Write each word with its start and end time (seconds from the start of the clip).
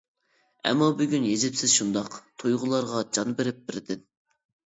ئەمما 0.69 0.87
بۈگۈن 1.01 1.27
يېزىپسىز 1.31 1.75
شۇنداق، 1.81 2.17
تۇيغۇلارغا 2.45 3.05
جان 3.19 3.37
بېرىپ 3.43 3.61
بىردىن. 3.71 4.05